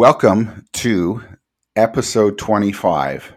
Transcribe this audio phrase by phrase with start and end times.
[0.00, 1.22] Welcome to
[1.76, 3.34] episode 25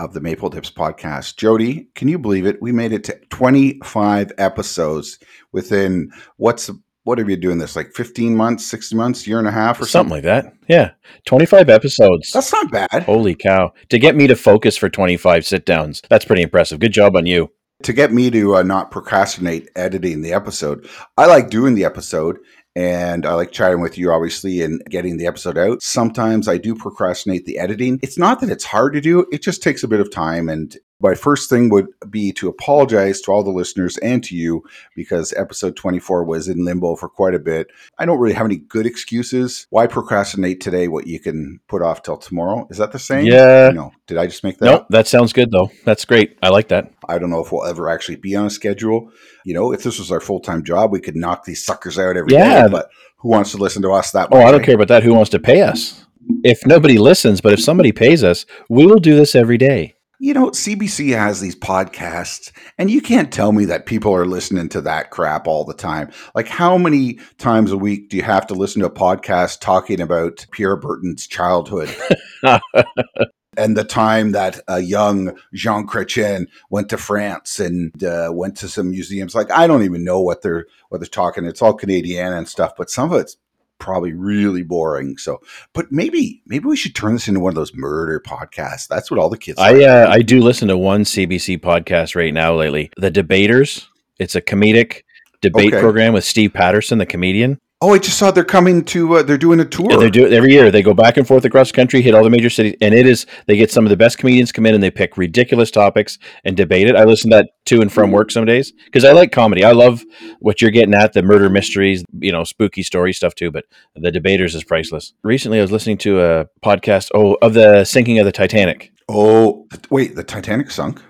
[0.00, 1.36] of the Maple Dips podcast.
[1.36, 2.60] Jody, can you believe it?
[2.60, 5.20] We made it to 25 episodes
[5.52, 6.68] within what's
[7.04, 9.86] what are you doing this like 15 months, 60 months, year and a half or
[9.86, 10.10] something something?
[10.10, 10.52] like that.
[10.68, 10.90] Yeah,
[11.26, 12.32] twenty-five episodes.
[12.32, 13.04] That's not bad.
[13.04, 13.72] Holy cow!
[13.90, 16.80] To get me to focus for twenty-five sit downs, that's pretty impressive.
[16.80, 17.52] Good job on you.
[17.84, 22.38] To get me to uh, not procrastinate editing the episode, I like doing the episode
[22.76, 25.82] and I like chatting with you, obviously, and getting the episode out.
[25.82, 28.00] Sometimes I do procrastinate the editing.
[28.02, 30.48] It's not that it's hard to do, it just takes a bit of time.
[30.48, 34.62] And my first thing would be to apologize to all the listeners and to you
[34.96, 37.66] because episode 24 was in limbo for quite a bit.
[37.98, 39.66] I don't really have any good excuses.
[39.70, 42.66] Why procrastinate today what you can put off till tomorrow?
[42.70, 43.26] Is that the same?
[43.26, 43.70] Yeah.
[43.74, 43.92] No.
[44.06, 44.88] Did I just make that Nope, up?
[44.90, 45.70] that sounds good though.
[45.84, 46.38] That's great.
[46.42, 46.92] I like that.
[47.08, 49.10] I don't know if we'll ever actually be on a schedule.
[49.44, 52.16] You know, if this was our full time job, we could knock these suckers out
[52.16, 52.36] every day.
[52.38, 52.68] Yeah.
[52.68, 54.40] But who wants to listen to us that Oh.
[54.42, 54.64] I don't eh?
[54.64, 55.02] care about that.
[55.02, 56.04] Who wants to pay us?
[56.42, 59.93] If nobody listens, but if somebody pays us, we will do this every day.
[60.24, 64.70] You know, CBC has these podcasts, and you can't tell me that people are listening
[64.70, 66.10] to that crap all the time.
[66.34, 70.00] Like, how many times a week do you have to listen to a podcast talking
[70.00, 71.94] about Pierre Berton's childhood?
[73.58, 78.68] and the time that a young Jean Chrétien went to France and uh, went to
[78.70, 79.34] some museums.
[79.34, 81.44] Like, I don't even know what they're what they're talking.
[81.44, 83.36] It's all Canadian and stuff, but some of it's
[83.78, 85.16] probably really boring.
[85.18, 85.40] So,
[85.72, 88.86] but maybe maybe we should turn this into one of those murder podcasts.
[88.88, 89.58] That's what all the kids.
[89.58, 93.88] I uh, I do listen to one CBC podcast right now lately, The Debaters.
[94.18, 95.02] It's a comedic
[95.40, 95.80] debate Okay.
[95.80, 97.60] program with Steve Patterson, the comedian.
[97.86, 99.16] Oh, I just saw they're coming to.
[99.16, 99.90] Uh, they're doing a tour.
[99.90, 100.70] Yeah, they do it every year.
[100.70, 103.06] They go back and forth across the country, hit all the major cities, and it
[103.06, 106.18] is they get some of the best comedians come in and they pick ridiculous topics
[106.44, 106.96] and debate it.
[106.96, 109.64] I listen to that to and from work some days because I like comedy.
[109.64, 110.02] I love
[110.38, 113.50] what you're getting at the murder mysteries, you know, spooky story stuff too.
[113.50, 115.12] But the debaters is priceless.
[115.22, 118.94] Recently, I was listening to a podcast oh of the sinking of the Titanic.
[119.10, 121.02] Oh, wait, the Titanic sunk.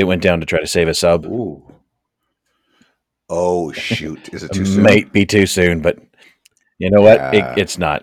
[0.00, 1.26] It went down to try to save a sub.
[1.26, 1.62] Ooh.
[3.28, 4.28] Oh shoot!
[4.34, 4.82] Is it too soon?
[4.82, 5.98] Might be too soon, but
[6.78, 7.32] you know what?
[7.34, 8.02] It, it's not.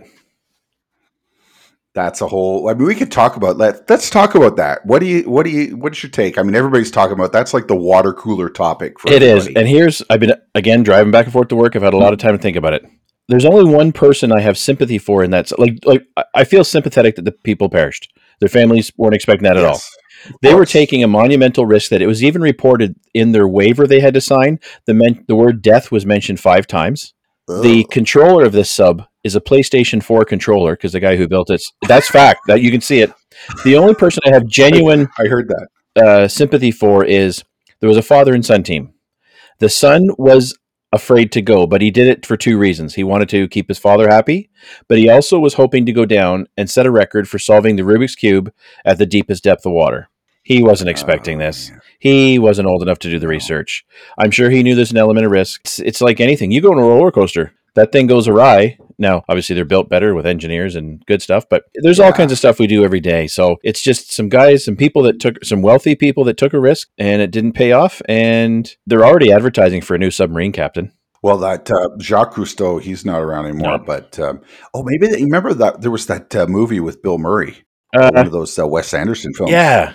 [1.94, 2.70] That's a whole.
[2.70, 3.90] I mean, we could talk about let.
[3.90, 4.86] Let's talk about that.
[4.86, 5.24] What do you?
[5.30, 5.76] What do you?
[5.76, 6.38] What's your take?
[6.38, 9.48] I mean, everybody's talking about that's like the water cooler topic for It is.
[9.48, 9.56] everybody.
[9.56, 11.76] And here's I've been again driving back and forth to work.
[11.76, 12.86] I've had a lot of time to think about it.
[13.30, 16.64] There's only one person I have sympathy for, and that's like like I- I feel
[16.64, 18.14] sympathetic that the people perished.
[18.40, 19.82] Their families weren't expecting that at all.
[20.42, 24.00] They were taking a monumental risk that it was even reported in their waiver they
[24.00, 24.60] had to sign.
[24.86, 27.14] The men- the word death was mentioned five times.
[27.48, 31.50] The controller of this sub is a PlayStation 4 controller because the guy who built
[31.50, 31.62] it.
[31.88, 32.42] That's fact.
[32.48, 33.12] That you can see it.
[33.64, 35.68] The only person I have genuine I heard that.
[36.06, 37.44] uh, sympathy for is
[37.80, 38.94] there was a father and son team.
[39.60, 40.58] The son was
[40.98, 42.96] afraid to go, but he did it for two reasons.
[42.96, 44.50] He wanted to keep his father happy,
[44.88, 47.84] but he also was hoping to go down and set a record for solving the
[47.84, 48.52] Rubik's Cube
[48.84, 50.10] at the deepest depth of water.
[50.44, 51.72] He wasn't oh, expecting Oh, this.
[52.00, 53.86] He wasn't old enough to do the research.
[54.18, 55.62] I'm sure he knew there's an element of risk.
[55.66, 56.52] It's, it's like anything.
[56.52, 58.78] You go on a roller coaster, that thing goes awry.
[59.00, 62.38] Now, obviously, they're built better with engineers and good stuff, but there's all kinds of
[62.40, 63.28] stuff we do every day.
[63.28, 66.60] So it's just some guys, some people that took, some wealthy people that took a
[66.60, 68.02] risk and it didn't pay off.
[68.10, 70.92] And they're already advertising for a new submarine captain.
[71.22, 73.78] Well, that uh, Jacques Cousteau, he's not around anymore.
[73.78, 73.84] No.
[73.84, 74.42] But um,
[74.74, 78.22] oh, maybe you remember that there was that uh, movie with Bill Murray, one Uh,
[78.22, 79.52] of those uh, Wes Anderson films.
[79.52, 79.94] yeah.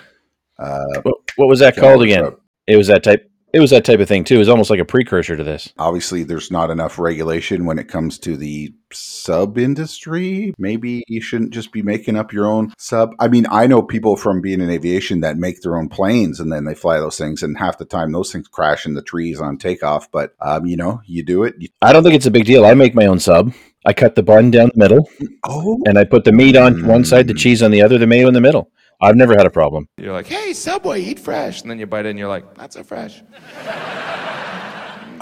[0.59, 1.01] Uh,
[1.35, 2.31] What, was that called again?
[2.67, 3.29] It was that type.
[3.53, 4.35] It was that type of thing too.
[4.35, 5.71] It was almost like a precursor to this.
[5.77, 11.51] obviously there's not enough regulation when it comes to the sub industry maybe you shouldn't
[11.51, 14.69] just be making up your own sub i mean i know people from being in
[14.69, 17.85] aviation that make their own planes and then they fly those things and half the
[17.85, 21.43] time those things crash in the trees on takeoff but um, you know you do
[21.43, 22.65] it you, I don't think it's a big deal.
[22.65, 23.51] I make my own sub.
[23.85, 25.09] I cut the bun down the middle
[25.45, 27.39] oh and I put the meat on one side, the Mm.
[27.39, 28.69] cheese on the other, the mayo in the middle.
[29.03, 29.87] I've never had a problem.
[29.97, 31.61] You're like, hey, Subway, eat fresh.
[31.61, 33.21] And then you bite it and you're like, not so fresh.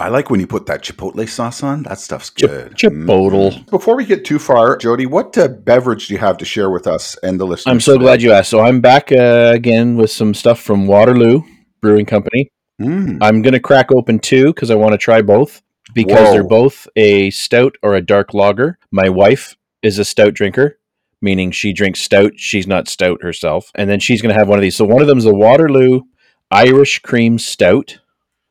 [0.00, 3.52] i like when you put that chipotle sauce on that stuff's Chip- good Chipotle.
[3.52, 3.70] Mm.
[3.70, 6.86] before we get too far jody what uh, beverage do you have to share with
[6.86, 8.04] us and the listeners I'm so today?
[8.04, 8.50] glad you asked.
[8.50, 11.42] So I'm back uh, again with some stuff from Waterloo
[11.82, 12.48] Brewing Company.
[12.80, 13.18] Mm.
[13.20, 15.62] I'm going to crack open two because I want to try both
[15.94, 18.78] because they're both a stout or a dark lager.
[18.90, 20.78] My wife is a stout drinker,
[21.22, 22.32] meaning she drinks stout.
[22.36, 23.70] She's not stout herself.
[23.74, 24.76] And then she's going to have one of these.
[24.76, 26.02] So one of them is a Waterloo
[26.50, 27.98] Irish Cream Stout.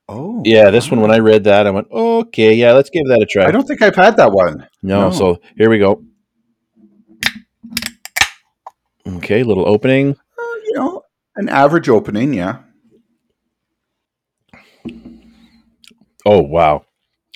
[0.10, 3.22] Oh, Yeah, this one when I read that, I went, okay, yeah, let's give that
[3.22, 3.46] a try.
[3.46, 4.68] I don't think I've had that one.
[4.82, 5.12] no, no.
[5.12, 6.04] so here we go.
[9.08, 10.12] Okay, little opening.
[10.38, 11.04] Uh, you know,
[11.36, 12.60] an average opening, yeah.
[16.24, 16.86] Oh wow,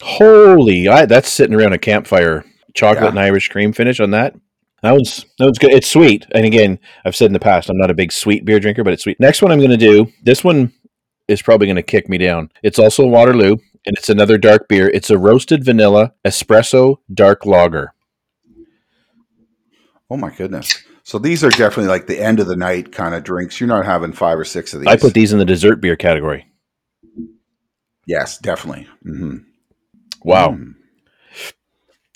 [0.01, 0.87] holy!
[0.87, 2.45] I, that's sitting around a campfire.
[2.75, 3.09] Chocolate Yeah.
[3.09, 4.35] and Irish cream finish on that.
[4.81, 5.71] That one's that one's good.
[5.73, 8.59] It's sweet, and again, I've said in the past, I'm not a big sweet beer
[8.59, 9.19] drinker, but it's sweet.
[9.19, 10.11] Next one I'm going to do.
[10.23, 10.71] This one
[11.27, 12.51] is probably going to kick me down.
[12.61, 13.51] It's also Waterloo,
[13.85, 14.89] and it's another dark beer.
[14.89, 17.93] It's a roasted vanilla espresso dark lager.
[20.11, 20.83] Oh my goodness.
[21.03, 23.59] So these are definitely like the end of the night kind of drinks.
[23.59, 24.87] You're not having five or six of these.
[24.87, 26.45] I put these in the dessert beer category.
[28.07, 28.87] Yes, definitely.
[29.03, 29.37] hmm
[30.23, 30.57] Wow,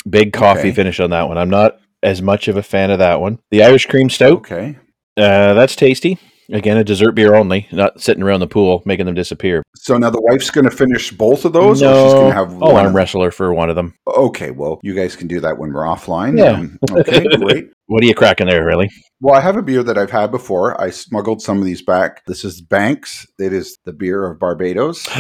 [0.10, 0.72] big coffee Okay.
[0.72, 1.38] finish on that one.
[1.38, 3.40] I'm not as much of a fan of that one.
[3.52, 4.38] The Irish cream stout.
[4.40, 4.78] Okay.
[5.18, 6.18] Uh, that's tasty.
[6.52, 9.62] Again, a dessert beer only, not sitting around the pool making them disappear.
[9.76, 12.52] So now the wife's going to finish both of those, or she's going to have
[12.54, 12.86] I'll one?
[12.88, 13.94] arm wrestle her for one of them.
[14.08, 16.40] Okay, well, you guys can do that when we're offline.
[16.40, 16.54] Yeah.
[16.54, 17.70] Um, okay, great.
[17.86, 18.90] What are you cracking there, really?
[19.22, 20.80] Well, I have a beer that I've had before.
[20.82, 22.26] I smuggled some of these back.
[22.26, 23.28] This is Banks.
[23.38, 25.08] It is the beer of Barbados.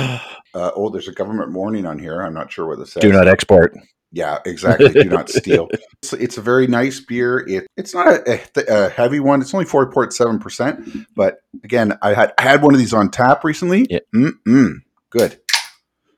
[0.55, 2.21] Uh, oh, there's a government warning on here.
[2.23, 3.01] I'm not sure what this says.
[3.01, 3.77] Do not export.
[4.11, 4.89] Yeah, exactly.
[4.89, 5.69] Do not steal.
[6.01, 7.39] It's, it's a very nice beer.
[7.45, 8.39] It, it's not a,
[8.69, 9.41] a, heavy one.
[9.41, 11.05] It's only four point seven percent.
[11.13, 13.85] But again, I had I had one of these on tap recently.
[13.89, 13.99] Yeah.
[14.15, 14.75] Mm-mm,
[15.09, 15.41] good.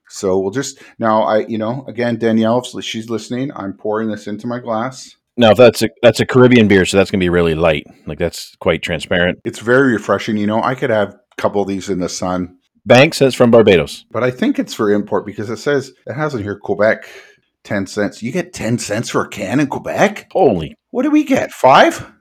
[0.08, 1.24] So we'll just now.
[1.24, 5.16] I you know again Danielle, she's listening, I'm pouring this into my glass.
[5.36, 7.88] Now, that's a that's a Caribbean beer, so that's gonna be really light.
[8.06, 9.40] Like that's quite transparent.
[9.44, 10.38] It's very refreshing.
[10.38, 13.52] You know, I could have a couple of these in the sun, Bank says from
[13.52, 14.06] Barbados.
[14.12, 17.08] but I think it's for import because it says it has in here Quebec.
[17.64, 18.22] 10 cents.
[18.24, 20.28] You get 10 cents for a can in Quebec?
[20.32, 20.76] Holy!
[20.92, 21.52] What do we get?
[21.52, 22.12] Five?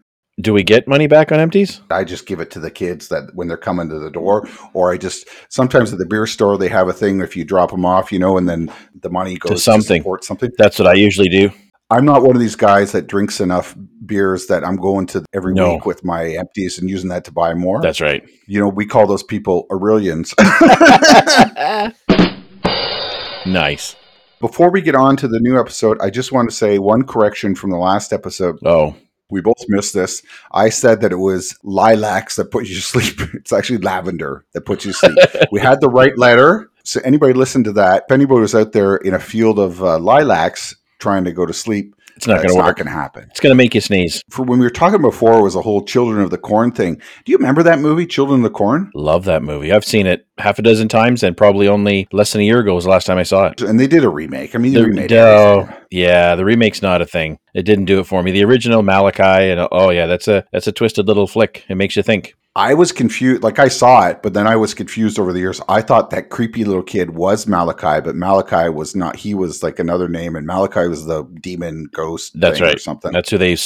[0.41, 1.83] Do we get money back on empties?
[1.91, 4.91] I just give it to the kids that when they're coming to the door, or
[4.93, 7.85] I just sometimes at the beer store they have a thing if you drop them
[7.85, 8.73] off, you know, and then
[9.03, 10.01] the money goes to, something.
[10.01, 10.51] support something.
[10.57, 11.51] That's what I usually do.
[11.91, 13.77] I'm not one of these guys that drinks enough
[14.07, 15.75] beers that I'm going to every No.
[15.75, 17.83] week with my empties and using that to buy more.
[17.83, 18.23] That's right.
[18.47, 20.33] you know, we call those people Aurelians.
[23.47, 23.97] Nice.
[24.41, 27.55] Before we get on to the new episode, I just want to say one correction
[27.55, 28.59] from the last episode.
[28.65, 28.97] Oh,
[29.29, 30.23] We both missed this.
[30.51, 33.21] I said that it was lilacs that put you to sleep.
[33.35, 35.19] It's actually lavender that puts you to sleep.
[35.53, 36.71] we had the right letter.
[36.85, 38.05] So anybody listen to that?
[38.09, 41.53] If anybody was out there in a field of uh, lilacs trying to go to
[41.53, 42.61] sleep, it's not gonna work.
[42.61, 43.27] It's not going to happen.
[43.31, 44.23] It's gonna make you sneeze.
[44.29, 46.97] For when we were talking before, it was a whole Children of the Corn thing.
[47.25, 48.91] Do you remember that movie, Children of the Corn?
[48.95, 49.73] Love that movie.
[49.73, 52.75] I've seen it half a dozen times, and probably only less than a year ago
[52.75, 53.63] was the last time I saw it.
[53.63, 54.55] And they did a remake.
[54.55, 57.39] I mean, The, remade oh, yeah, the remake's not a thing.
[57.55, 58.33] It didn't do it for me.
[58.33, 61.65] The original Malachi, and oh yeah, that's a that's a twisted little flick.
[61.71, 62.35] It makes you think.
[62.61, 63.43] I was confused.
[63.43, 65.61] Like I saw it, but then I was confused over the years.
[65.69, 69.17] I thought that creepy little kid was Malachi, but Malachi was not.
[69.17, 72.39] He was like another name, and Malachi was the demon ghost.
[72.39, 72.81] That's thing Or right.
[72.81, 73.13] something.
[73.13, 73.57] That's who they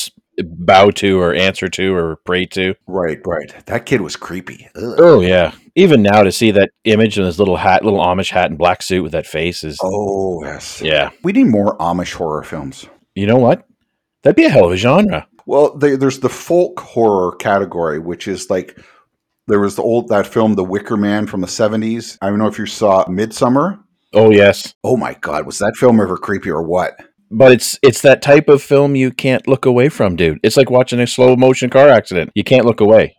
[0.44, 2.74] bow to, or answer to, or pray to.
[2.86, 3.20] right.
[3.24, 3.52] Right.
[3.66, 4.68] That kid was creepy.
[4.76, 4.94] Ugh.
[4.98, 5.52] Oh yeah.
[5.76, 8.80] Even now to see that image in his little hat, little Amish hat and black
[8.82, 10.80] suit with that face is Oh yes.
[10.80, 11.10] yeah.
[11.24, 12.86] We need more Amish horror films.
[13.16, 13.66] You know what?
[14.22, 15.26] That'd be a hell of a genre.
[15.46, 18.78] Well, they, there's the folk horror category, which is like
[19.46, 22.18] there was the old that film, The Wicker Man from the '70s.
[22.22, 23.80] I don't know if you saw Midsommar.
[24.12, 24.74] Oh yes.
[24.84, 26.98] Oh my God, was that film ever creepy or what?
[27.30, 30.38] But it's it's that type of film you can't look away from, dude.
[30.42, 32.30] It's like watching a slow motion car accident.
[32.34, 33.16] You can't look away.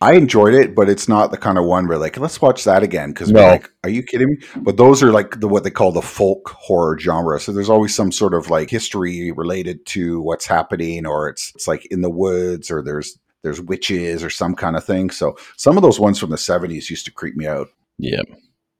[0.00, 2.82] I enjoyed it, but it's not the kind of one where like let's watch that
[2.84, 3.40] again because No.
[3.42, 4.36] like, are you kidding me?
[4.56, 7.40] But those are like the what they call the folk horror genre.
[7.40, 11.66] So there's always some sort of like history related to what's happening, or it's it's
[11.66, 15.10] like in the woods, or there's there's witches or some kind of thing.
[15.10, 17.68] So some of those ones from the 70s used to creep me out.
[17.98, 18.22] Yeah.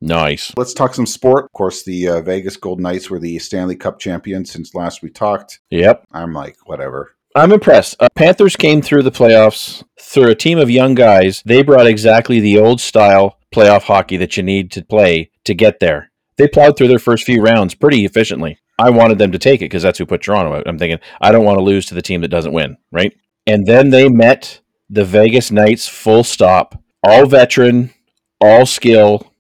[0.01, 0.53] Nice.
[0.57, 1.47] Let's talk some sport.
[1.47, 5.11] Of course, the uh, Vegas Golden Knights were the Stanley Cup champions since last we
[5.11, 5.59] talked.
[5.71, 6.05] Yep.
[6.13, 7.17] I'm like, whatever.
[7.39, 7.95] I'm impressed.
[8.01, 11.41] Uh, Panthers came through the playoffs through a team of young guys.
[11.47, 15.79] They brought exactly the old style playoff hockey that you need to play to get
[15.79, 16.11] there.
[16.37, 18.59] They plowed through their first few rounds pretty efficiently.
[18.77, 20.67] I wanted them to take it because that's who put Toronto out.
[20.67, 23.17] I'm thinking, I don't want to lose to the team that doesn't win, right?
[23.47, 26.83] And then they met the Vegas Knights full stop.
[27.05, 27.95] All veteran,
[28.41, 29.33] all skill,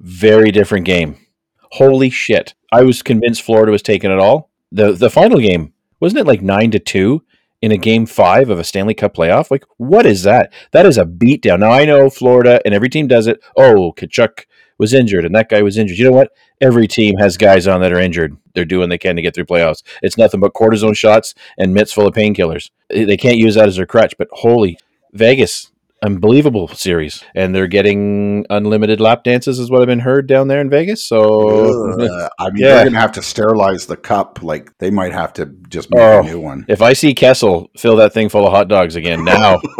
[0.00, 1.24] very different game.
[1.70, 2.54] Holy shit.
[2.72, 4.50] I was convinced Florida was taking it all.
[4.72, 7.22] The the final game wasn't it like nine to two
[7.62, 9.52] in a game five of a Stanley Cup playoff?
[9.52, 10.52] Like, what is that?
[10.72, 11.60] That is a beatdown.
[11.60, 13.40] Now I know Florida and every team does it.
[13.56, 14.46] Oh, Tkachuk
[14.78, 15.96] was injured and that guy was injured.
[15.96, 16.32] You know what?
[16.60, 18.36] Every team has guys on that are injured.
[18.52, 19.84] They're doing they can to get through playoffs.
[20.02, 22.70] It's nothing but cortisone shots and mitts full of painkillers.
[22.90, 24.14] They can't use that as their crutch.
[24.18, 24.78] But holy
[25.12, 25.70] Vegas,
[26.02, 30.60] unbelievable series, and they're getting unlimited lap dances, is what I've been heard down there
[30.60, 31.04] in Vegas.
[31.04, 31.92] So.
[32.38, 32.82] I mean, Yeah.
[32.82, 34.42] they're to have to sterilize the cup.
[34.42, 36.20] Like they might have to just make Oh.
[36.20, 36.64] a new one.
[36.68, 39.60] if I see Kessel fill that thing full of hot dogs again, now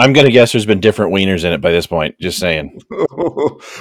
[0.00, 2.18] I'm gonna guess there's been different wieners in it by this point.
[2.20, 2.80] Just saying.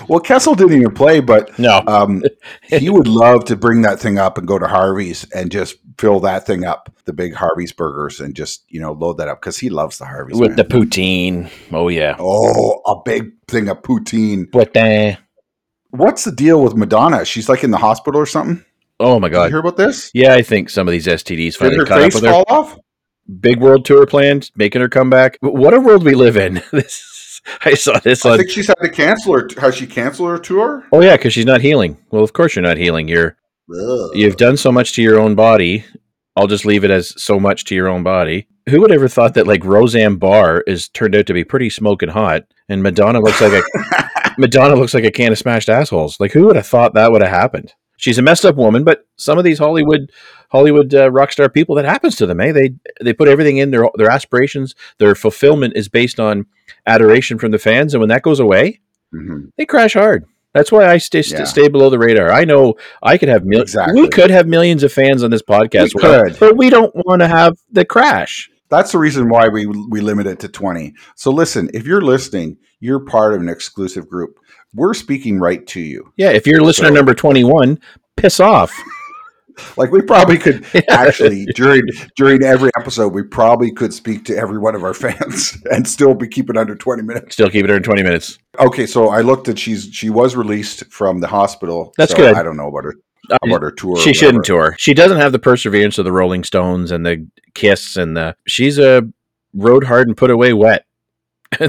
[0.08, 2.24] well, Kessel didn't even play, but No, um,
[2.64, 6.20] he would love to bring that thing up and go to Harvey's and just fill
[6.22, 9.58] that thing up, the big Harvey's burgers, and just you know load that up because
[9.58, 10.38] he loves the Harvey's.
[10.40, 10.58] with man.
[10.58, 11.50] the poutine.
[11.72, 12.16] Oh yeah.
[12.20, 14.46] oh, a big thing of poutine.
[14.52, 15.18] Poutine.
[15.92, 17.26] What's the deal with Madonna?
[17.26, 18.64] She's like in the hospital or something.
[19.00, 19.50] Oh my Did you god.
[19.52, 20.12] hear about this?
[20.14, 22.32] Yeah, I think some of these STDs Did finally her caught up face with her.
[22.32, 22.78] fall off?
[23.40, 25.38] Big world tour planned, making her come back.
[25.42, 26.62] What a world we live in.
[26.72, 28.38] This I saw this I on.
[28.38, 29.48] think she's had to cancel her.
[29.60, 30.86] Has she canceled her tour?
[30.92, 31.98] Oh yeah, because she's not healing.
[32.12, 33.08] Well, of course you're not healing.
[33.08, 33.38] You're
[33.74, 34.12] Ugh.
[34.14, 35.86] you've done so much to your own body.
[36.36, 38.48] I'll just leave it as so much to your own body.
[38.70, 42.10] Who would ever thought that like Roseanne Barr is turned out to be pretty smoking
[42.10, 46.20] hot, and Madonna looks like a Madonna looks like a can of smashed assholes.
[46.20, 47.74] Like who would have thought that would have happened?
[47.98, 50.12] She's a messed up woman, but some of these Hollywood
[50.50, 52.52] Hollywood uh, rock star people that happens to them, eh?
[52.52, 56.46] They they put everything in their their aspirations, their fulfillment is based on
[56.86, 58.80] adoration from the fans, and when that goes away,
[59.14, 59.52] Mhm.
[59.58, 60.26] they crash hard.
[60.54, 61.44] That's why I stay Yeah.
[61.44, 62.32] stay below the radar.
[62.32, 63.72] I know I could have millions.
[63.76, 64.02] Exactly.
[64.02, 66.38] We could have millions of fans on this podcast, We could.
[66.40, 68.50] but we don't want to have the crash.
[68.70, 70.94] That's the reason why we we limit it to 20.
[71.16, 74.40] So listen, if you're listening, you're part of an exclusive group.
[74.74, 76.12] We're speaking right to you.
[76.18, 77.80] Yeah, if you're listener So- number twenty one,
[78.18, 78.72] piss off.
[79.78, 81.84] Like we probably could actually during
[82.16, 86.14] during every episode we probably could speak to every one of our fans and still
[86.14, 87.34] be keeping under 20 minutes.
[87.34, 88.38] Still keep it under twenty minutes.
[88.60, 91.94] Okay, so I looked at she's she was released from the hospital.
[91.98, 92.36] That's so good.
[92.36, 92.96] I don't know about her
[93.32, 93.98] Um, about her tour.
[93.98, 94.76] she shouldn't tour.
[94.78, 98.36] She doesn't have the perseverance of the Rolling Stones and the Kiss and the.
[98.48, 99.04] She's a
[99.54, 100.86] rode hard and put away wet.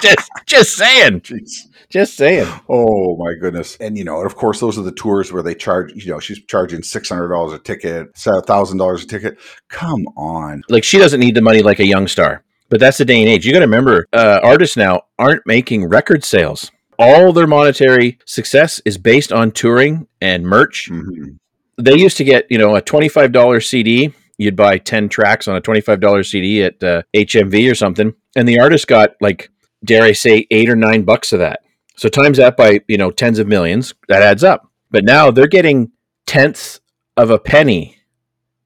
[0.00, 1.50] Just just saying, Jeez.
[1.88, 2.46] Just saying.
[2.68, 3.76] Oh my goodness!
[3.80, 5.92] And you know, and of course, those are the tours where they charge.
[5.94, 9.38] You know, she's charging six hundred dollars a ticket, thousand dollars a ticket.
[9.68, 12.42] Come on, Like she doesn't need the money like a young star.
[12.68, 13.46] But that's the day and age.
[13.46, 16.72] You got to remember, uh, artists now aren't making record sales.
[16.98, 20.88] All their monetary success is based on touring and merch.
[20.90, 21.36] Mhm.
[21.78, 25.60] they used to get you know a $25 cd you'd buy 10 tracks on a
[25.60, 29.50] $25 cd at uh, hmv or something and the artist got like
[29.84, 31.60] dare i say eight or nine bucks of that
[31.96, 35.46] so times that by you know tens of millions that adds up but now they're
[35.46, 35.90] getting
[36.26, 36.80] tenths
[37.16, 37.96] of a penny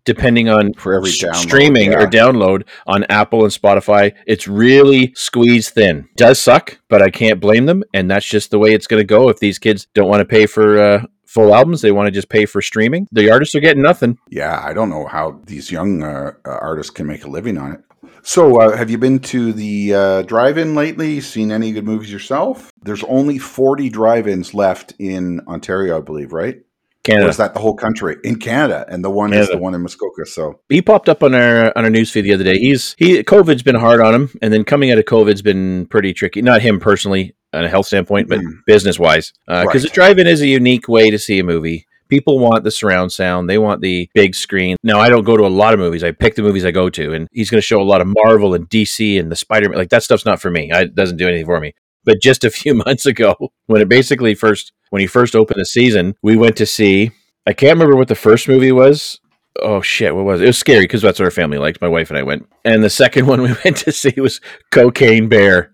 [0.04, 1.34] depending on for every download.
[1.36, 1.98] streaming yeah.
[1.98, 7.40] or download on apple and spotify it's really squeezed thin does suck but i can't
[7.40, 10.08] blame them and that's just the way it's going to go if these kids don't
[10.08, 13.30] want to pay for uh, full albums they want to just pay for streaming the
[13.30, 17.06] artists are getting nothing Yeah, I don't know how these young uh, uh, artists can
[17.06, 17.80] make a living on it.
[18.22, 21.20] So, uh, have you been to the uh, drive-in lately?
[21.20, 22.70] Seen any good movies yourself?
[22.82, 26.56] There's only 40 drive-ins left in Ontario, I believe, right?
[26.56, 26.62] Or
[27.02, 28.84] canada is that the whole country in Canada?
[28.88, 30.26] And the one is the one in Muskoka.
[30.26, 33.62] So, he popped up on our on our newsfeed the other day he's he covid's
[33.62, 36.78] been hard on him and then coming out of covid's been pretty tricky not him
[36.78, 38.52] personally on a health standpoint but Mhm.
[38.66, 39.82] business wise because Right.
[39.82, 43.48] the drive-in is a unique way to see a movie people want the surround sound.
[43.48, 44.76] They want the big screen.
[44.82, 46.04] Now i don't go to a lot of movies.
[46.04, 48.08] I pick the movies i go to and he's going to show a lot of
[48.08, 49.78] marvel and dc and the spider-man.
[49.78, 50.70] Like that stuff's not for me.
[50.72, 51.74] I- it doesn't do anything for me.
[52.04, 53.34] But just a few months ago
[53.66, 57.12] when it basically first when he first opened the season we went to see
[57.46, 59.20] i can't remember what the first movie was.
[59.62, 60.44] Oh shit what was it?
[60.44, 62.46] It was scary because that's what our family liked my wife and i went.
[62.64, 64.40] And the second one we went to see was
[64.70, 65.72] cocaine bear.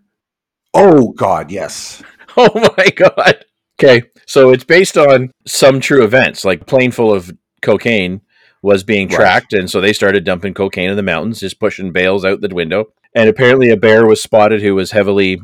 [0.75, 2.02] Oh God, yes.
[2.38, 3.47] Oh my god.
[3.81, 8.21] Okay, so it's based on some true events, like plane full of cocaine
[8.62, 9.16] was being Right.
[9.16, 12.49] tracked, and so they started dumping cocaine in the mountains, just pushing bales out the
[12.54, 12.92] window.
[13.14, 15.40] And apparently, a bear was spotted who was heavily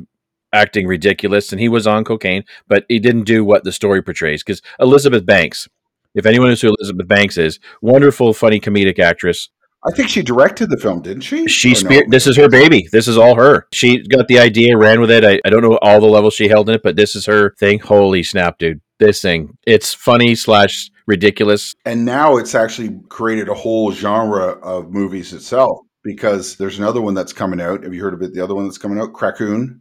[0.52, 4.42] acting ridiculous, and he was on cocaine, but he didn't do what the story portrays.
[4.42, 5.68] Because Elizabeth Banks,
[6.14, 9.48] if anyone knows who Elizabeth Banks is, wonderful, funny comedic actress.
[9.84, 11.48] I think she directed the film, didn't she?
[11.48, 12.02] She spear.
[12.04, 12.10] no?
[12.10, 12.88] This is her baby.
[12.92, 13.66] This is all her.
[13.72, 15.24] She got the idea, ran with it.
[15.24, 17.54] I, I don't know all the levels she held in it, but this is her
[17.58, 17.80] thing.
[17.80, 18.80] Holy snap, dude!
[19.00, 19.58] This thing.
[19.66, 21.74] It's funny slash ridiculous.
[21.84, 27.14] And now it's actually created a whole genre of movies itself because there's another one
[27.14, 27.82] that's coming out.
[27.82, 28.32] Have you heard of it?
[28.34, 29.80] The other one that's coming out, Crackcoon.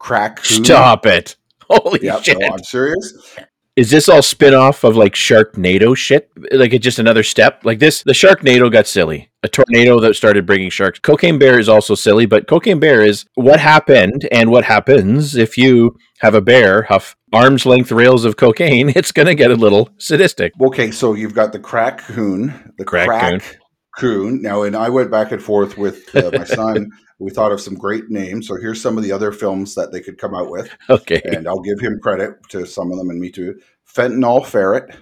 [0.00, 0.64] Crackcoon.
[0.64, 1.36] Stop it!
[1.70, 2.38] Holy Yeah, shit!
[2.38, 3.36] no, I'm serious.
[3.78, 6.28] Is this all spin off of like Sharknado shit?
[6.50, 7.64] Like it's just another step?
[7.64, 9.30] Like this, the Sharknado got silly.
[9.44, 10.98] A tornado that started bringing sharks.
[10.98, 15.56] Cocaine Bear is also silly, but Cocaine Bear is what happened and what happens if
[15.56, 18.92] you have a bear huff arm's length rails of cocaine.
[18.96, 20.54] It's going to get a little sadistic.
[20.60, 23.58] Okay, so you've got the crack coon, the Crack crack
[23.98, 24.40] coon.
[24.40, 26.90] Now, and I went back and forth with uh, my son.
[27.20, 28.46] We thought of some great names.
[28.46, 31.20] So here's some of the other films that they could come out with, Okay.
[31.24, 33.58] and I'll give him credit to some of them, and me too.
[33.92, 34.94] Fentanyl ferret,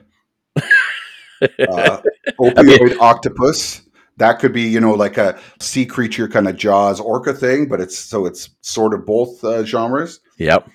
[0.57, 2.01] uh,
[2.41, 3.83] opioid octopus.
[4.17, 7.83] That could be, you know, like a sea creature kind of Jaws orca thing, but
[7.83, 10.21] it's so it's sort of both uh, genres.
[10.39, 10.71] Yep.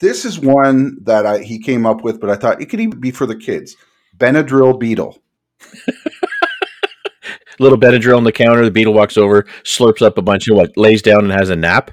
[0.00, 2.98] This is one that I, he came up with, but I thought it could even
[2.98, 3.76] be for the kids.
[4.16, 5.18] Benadryl beetle.
[7.58, 8.64] Little Benadryl on the counter.
[8.64, 11.56] The beetle walks over, slurps up a bunch of what, lays down and has a
[11.56, 11.90] nap.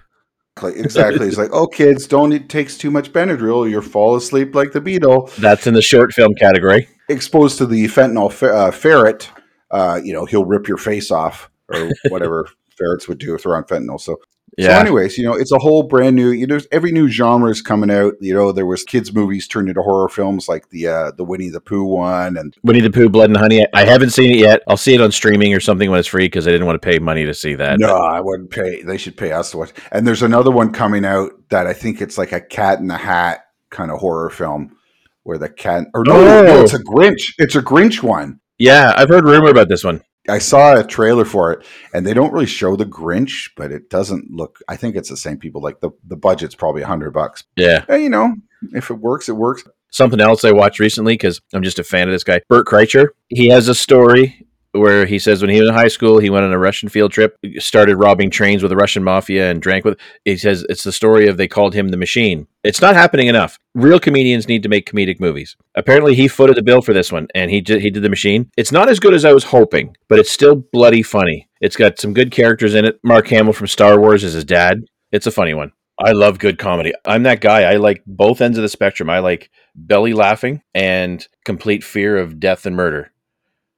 [0.63, 1.27] Exactly.
[1.27, 3.69] It's like, oh, kids, don't it takes too much Benadryl.
[3.69, 5.29] You'll fall asleep like the beetle.
[5.37, 6.87] That's in the short film category.
[7.09, 9.29] Exposed to the fentanyl fer- uh, ferret,
[9.71, 13.55] uh, you know, he'll rip your face off or whatever ferrets would do if they're
[13.55, 13.99] on fentanyl.
[13.99, 14.17] So,
[14.59, 16.29] so anyways, you know, it's a whole brand new.
[16.31, 18.13] You know, every new genre is coming out.
[18.21, 21.49] You know, there was kids movies turned into horror films like the uh, the Winnie
[21.49, 23.65] the Pooh one, and Winnie the Pooh, Blood and Honey.
[23.73, 24.61] I haven't seen it yet.
[24.67, 26.85] I'll see it on streaming or something when it's free because I didn't want to
[26.87, 27.79] pay money to see that.
[27.79, 28.81] no, I wouldn't pay.
[28.83, 29.73] They should pay us to watch.
[29.91, 32.97] And there's another one coming out that I think it's like a Cat in the
[32.97, 34.75] Hat kind of horror film
[35.23, 36.63] where the cat or no, no, Oh.
[36.63, 37.33] it's a Grinch.
[37.39, 38.39] It's a Grinch one.
[38.59, 40.01] Yeah, I've heard rumor about this one.
[40.27, 43.89] I saw a trailer for it, and they don't really show the Grinch, but it
[43.89, 44.59] doesn't look.
[44.67, 45.61] I think it's the same people.
[45.61, 47.43] Like the the budget's probably a hundred bucks.
[47.55, 47.85] Yeah.
[47.89, 48.35] Eh, you know,
[48.73, 49.63] if it works, it works.
[49.91, 53.09] Something else I watched recently because I'm just a fan of this guy, Bert Kreischer.
[53.29, 54.44] He has a story
[54.75, 57.11] where he says when he was in high school, he went on a Russian field
[57.11, 59.99] trip, started robbing trains with the Russian mafia, and drank with.
[60.23, 62.47] He says it's the story of they called him the machine.
[62.63, 63.59] It's not happening enough.
[63.73, 65.55] Real comedians need to make comedic movies.
[65.75, 68.49] Apparently, he footed the bill for this one, and he did, he did the machine.
[68.57, 71.47] It's not as good as I was hoping, but it's still bloody funny.
[71.61, 72.99] It's got some good characters in it.
[73.03, 74.83] Mark Hamill from Star Wars is his dad.
[75.11, 75.71] It's a funny one.
[75.97, 76.93] I love good comedy.
[77.05, 77.63] I'm that guy.
[77.63, 79.09] I like both ends of the spectrum.
[79.09, 83.11] I like belly laughing and complete fear of death and murder.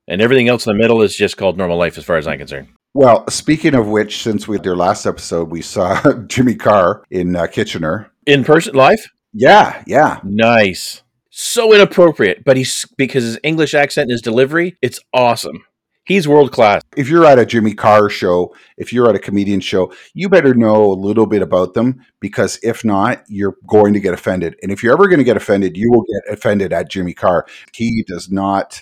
[0.07, 2.37] And everything else in the middle is just called normal life as far as I'm
[2.37, 2.69] concerned.
[2.93, 7.35] Well, speaking of which, since we did our last episode, we saw Jimmy Carr in
[7.35, 8.11] uh, Kitchener.
[8.25, 9.05] In person live?
[9.33, 10.19] Yeah, yeah.
[10.23, 11.03] Nice.
[11.29, 15.63] So inappropriate, but he's because his English accent and his delivery, it's awesome.
[16.05, 16.81] He's world class.
[16.95, 20.53] If you're at a Jimmy Carr show, if you're at a comedian show, you better
[20.53, 24.55] know a little bit about them because if not, you're going to get offended.
[24.63, 27.45] And if you're ever going to get offended, you will get offended at Jimmy Carr.
[27.73, 28.81] He does not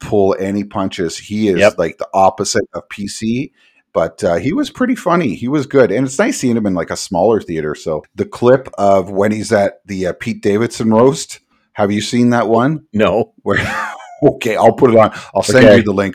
[0.00, 1.16] pull any punches.
[1.18, 1.78] He is Yep.
[1.78, 3.52] like the opposite of PC.
[3.92, 5.34] But uh, he was pretty funny.
[5.36, 7.74] He was good, and it's nice seeing him in like a smaller theater.
[7.74, 11.40] So the clip of when he's at the uh, Pete Davidson roast.
[11.72, 12.86] Have you seen that one?
[12.94, 13.32] No.
[13.42, 13.58] Where
[14.22, 15.12] okay, I'll put it on.
[15.34, 15.76] I'll send Okay.
[15.76, 16.14] you the link.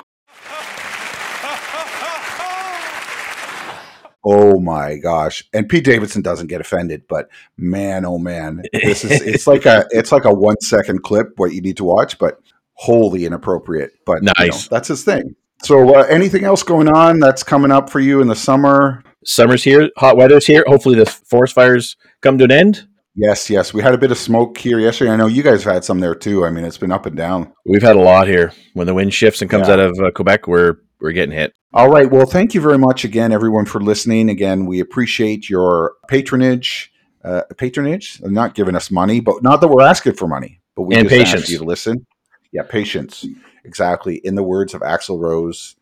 [4.24, 5.44] Oh my gosh.
[5.52, 8.62] And Pete Davidson doesn't get offended, but man, oh man.
[8.72, 11.84] This is it's like a it's like a one second clip what you need to
[11.84, 12.40] watch, but
[12.82, 13.92] wholly inappropriate.
[14.06, 14.68] But you know, Nice.
[14.68, 15.36] that's his thing.
[15.64, 19.04] So uh, anything else going on that's coming up for you in the summer?
[19.24, 20.64] Summer's here, hot weather's here.
[20.68, 22.88] Hopefully the forest fires come to an end.
[23.14, 23.72] Yes, yes.
[23.74, 25.12] We had a bit of smoke here yesterday.
[25.12, 26.44] I know you guys have had some there too.
[26.46, 27.54] I mean, it's been up and down.
[27.66, 28.52] We've had a lot here.
[28.74, 29.74] When the wind shifts and comes Yeah.
[29.74, 31.54] out of uh, Quebec, we're we're getting hit.
[31.74, 32.10] All right.
[32.10, 34.30] Well, thank you very much again, everyone, for listening.
[34.30, 36.92] Again, we appreciate your patronage.
[37.24, 40.96] Uh, patronage, not giving us money, but not that we're asking for money, but we
[40.96, 41.42] And just patience.
[41.44, 42.08] ask you to listen.
[42.52, 43.26] Yeah, patience.
[43.64, 44.16] Exactly.
[44.24, 45.76] In the words of Axl Rose,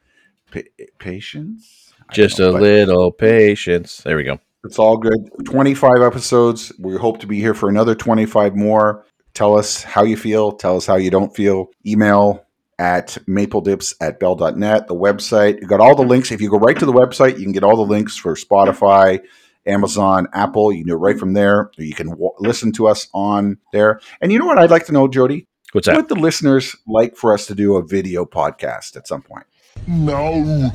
[0.51, 0.59] pa-
[0.99, 1.93] patience.
[2.09, 3.97] I Just know, a little patience.
[3.97, 4.39] There we go.
[4.65, 5.29] It's all good.
[5.45, 6.73] Twenty-five episodes.
[6.79, 9.05] We hope to be here for another twenty-five more.
[9.33, 10.51] Tell us how you feel.
[10.51, 11.67] Tell us how you don't feel.
[11.85, 12.45] Email
[12.77, 15.61] at mapledips at bell.net, the website.
[15.61, 16.31] You got all the links.
[16.31, 19.19] If you go right to the website, you can get all the links for Spotify,
[19.65, 20.71] Amazon, Apple.
[20.71, 21.71] You can do it right from there.
[21.77, 23.99] You can w- listen to us on there.
[24.21, 25.47] And you know what I'd like to know, Jody?
[25.73, 25.95] What's that?
[25.95, 29.45] Would the listeners like for us to do a video podcast at some point?
[29.87, 30.71] No.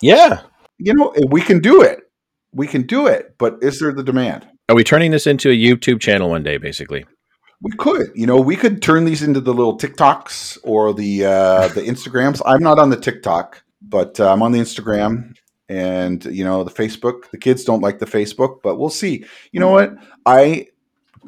[0.00, 0.42] Yeah.
[0.78, 2.10] You know, we can do it.
[2.52, 3.36] We can do it.
[3.38, 4.48] But is there the demand?
[4.68, 7.04] Are we turning this into a YouTube channel one day, basically?
[7.62, 11.68] We could, you know, we could turn these into the little TikToks or the uh,
[11.68, 12.42] the Instagrams.
[12.44, 15.34] I'm not on the TikTok, but uh, I'm on the Instagram
[15.68, 17.30] and you know the Facebook.
[17.30, 19.24] The kids don't like the Facebook, but we'll see.
[19.52, 19.94] You know what?
[20.26, 20.66] I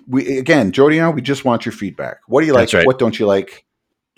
[0.09, 2.21] we again, Jody and I, we just want your feedback.
[2.27, 2.73] What do you like?
[2.73, 2.87] Right.
[2.87, 3.65] What don't you like?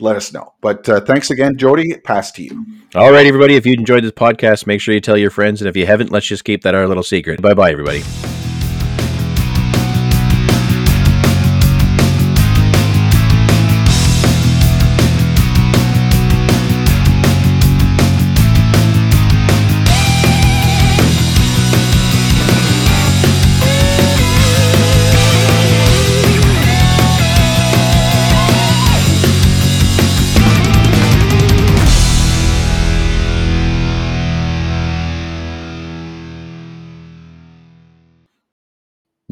[0.00, 0.54] Let us know.
[0.62, 1.94] But uh, thanks again, Jody.
[2.04, 2.64] Pass to you.
[2.94, 3.56] All right, everybody.
[3.56, 5.60] If you enjoyed this podcast, make sure you tell your friends.
[5.60, 7.42] And if you haven't, let's just keep that our little secret.
[7.42, 8.02] Bye bye, everybody.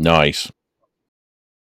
[0.09, 0.51] Nice.